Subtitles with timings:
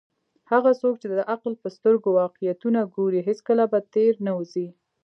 [0.51, 4.67] هغه څوک چې د عقل په سترګو واقعیتونه ګوري، هیڅکله به تیر نه وزي.